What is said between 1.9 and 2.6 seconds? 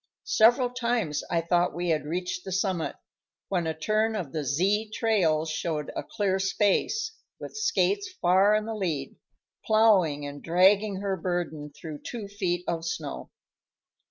reached the